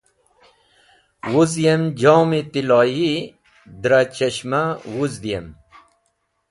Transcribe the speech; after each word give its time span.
Wuz 1.31 1.51
yem 1.63 1.83
jom-e 1.99 2.39
tiloyi 2.51 3.11
dra 3.81 3.99
chashmah 4.15 4.69
wũzdũyem. 4.93 5.47